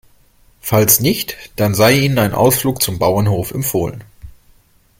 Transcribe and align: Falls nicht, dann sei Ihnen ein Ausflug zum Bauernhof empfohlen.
Falls 0.61 0.99
nicht, 0.99 1.37
dann 1.57 1.75
sei 1.75 1.93
Ihnen 1.93 2.17
ein 2.17 2.33
Ausflug 2.33 2.81
zum 2.81 2.97
Bauernhof 2.97 3.51
empfohlen. 3.51 4.03